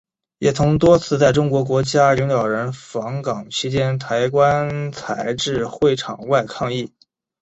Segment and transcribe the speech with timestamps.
[0.39, 6.91] 也曾多次在中国国家领导人访港期间抬棺材至会场外抗议。